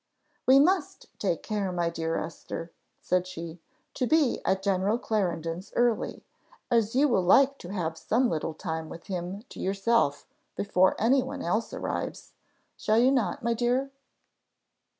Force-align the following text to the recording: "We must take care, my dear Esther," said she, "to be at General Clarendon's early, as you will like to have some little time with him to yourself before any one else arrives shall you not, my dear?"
"We 0.47 0.59
must 0.59 1.05
take 1.19 1.43
care, 1.43 1.71
my 1.71 1.91
dear 1.91 2.17
Esther," 2.17 2.71
said 3.01 3.27
she, 3.27 3.59
"to 3.93 4.07
be 4.07 4.41
at 4.43 4.63
General 4.63 4.97
Clarendon's 4.97 5.71
early, 5.75 6.23
as 6.71 6.95
you 6.95 7.07
will 7.07 7.21
like 7.21 7.59
to 7.59 7.69
have 7.69 7.99
some 7.99 8.27
little 8.27 8.55
time 8.55 8.89
with 8.89 9.05
him 9.05 9.43
to 9.49 9.59
yourself 9.59 10.25
before 10.55 10.95
any 10.97 11.21
one 11.21 11.43
else 11.43 11.71
arrives 11.71 12.33
shall 12.75 12.97
you 12.97 13.11
not, 13.11 13.43
my 13.43 13.53
dear?" 13.53 13.91